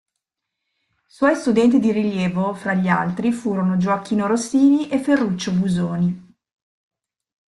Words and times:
Suoi 1.05 1.35
studenti 1.35 1.77
di 1.79 1.91
rilievo, 1.91 2.55
fra 2.55 2.73
gli 2.73 2.87
altri, 2.87 3.31
furono 3.31 3.77
Gioachino 3.77 4.25
Rossini 4.25 4.89
e 4.89 4.97
Ferruccio 4.97 5.51
Busoni. 5.51 6.33